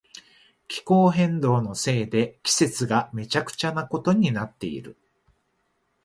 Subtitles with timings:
[0.67, 4.97] 気候変動のせいで季節がめちゃくちゃなことになっている。